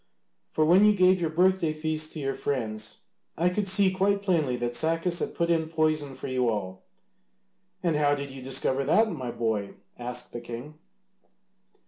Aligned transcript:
For 0.49 0.65
when 0.65 0.83
you 0.83 0.95
gave 0.95 1.21
your 1.21 1.29
birthday 1.29 1.73
feast 1.73 2.11
to 2.13 2.19
your 2.19 2.33
friends 2.33 3.01
I 3.37 3.49
could 3.49 3.67
see 3.67 3.91
quite 3.93 4.23
plainly 4.23 4.55
that 4.55 4.73
Sacas 4.75 5.19
had 5.19 5.35
put 5.35 5.51
in 5.51 5.69
poison 5.69 6.15
for 6.15 6.27
you 6.27 6.49
all." 6.49 6.81
"And 7.83 7.95
how 7.95 8.15
did 8.15 8.31
you 8.31 8.41
discover 8.41 8.83
that, 8.83 9.11
my 9.11 9.29
boy?" 9.29 9.75
asked 9.99 10.33
the 10.33 10.41
king. 10.41 10.79